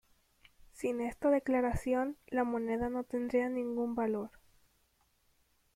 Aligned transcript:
Sin 0.73 0.99
esta 0.99 1.29
declaración, 1.29 2.17
la 2.25 2.43
moneda 2.43 2.89
no 2.89 3.03
tendría 3.03 3.49
ningún 3.49 3.93
valor. 3.93 4.31